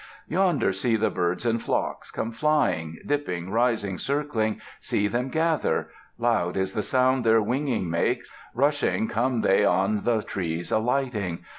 Yonder 0.27 0.73
see 0.73 0.95
the 0.95 1.11
birds 1.11 1.45
in 1.45 1.59
flocks, 1.59 2.09
come 2.09 2.31
flying; 2.31 2.97
Dipping, 3.05 3.51
rising, 3.51 3.99
circling, 3.99 4.59
see 4.79 5.07
them 5.07 5.29
gather. 5.29 5.89
Loud 6.17 6.57
is 6.57 6.73
the 6.73 6.81
sound 6.81 7.23
their 7.23 7.39
winging 7.39 7.87
makes. 7.87 8.27
Rushing, 8.55 9.07
come 9.07 9.41
they 9.41 9.63
on 9.63 10.03
the 10.03 10.23
trees 10.23 10.71
alighting. 10.71 11.45